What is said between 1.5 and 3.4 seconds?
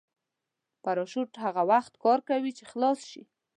وخت کار کوي چې خلاص شي.